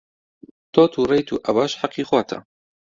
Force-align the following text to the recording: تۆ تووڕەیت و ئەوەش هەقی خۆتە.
تۆ 0.73 0.83
تووڕەیت 0.93 1.27
و 1.31 1.41
ئەوەش 1.45 1.71
هەقی 1.81 2.03
خۆتە. 2.09 2.37